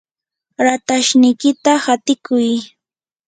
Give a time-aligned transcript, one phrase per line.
[0.65, 2.49] ratashniykita hatiykuy.